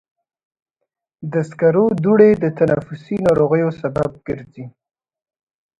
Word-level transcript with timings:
د 1.31 1.33
سکرو 1.49 1.85
دوړې 2.03 2.31
د 2.43 2.45
تنفسي 2.59 3.17
ناروغیو 3.27 3.69
سبب 3.81 4.11
ګرځي. 4.27 4.65